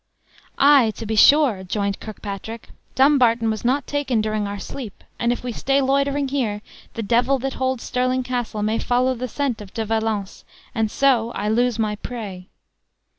"Ay, 0.57 0.91
to 0.95 1.05
be 1.05 1.15
sure," 1.15 1.63
joined 1.63 1.99
Kirkpatrick; 1.99 2.69
"Dumbarton 2.95 3.51
was 3.51 3.63
not 3.63 3.85
taken 3.85 4.19
during 4.19 4.47
our 4.47 4.57
sleep; 4.57 5.03
and 5.19 5.31
if 5.31 5.43
we 5.43 5.51
stay 5.51 5.79
loitering 5.79 6.29
here, 6.29 6.63
the 6.95 7.03
devil 7.03 7.37
that 7.37 7.53
holds 7.53 7.83
Stirling 7.83 8.23
Castle 8.23 8.63
may 8.63 8.79
follow 8.79 9.13
the 9.13 9.27
scent 9.27 9.61
of 9.61 9.75
De 9.75 9.85
Valence; 9.85 10.43
and 10.73 10.89
so 10.89 11.29
I 11.33 11.49
lose 11.49 11.77
my 11.77 11.95
prey!" 11.97 12.47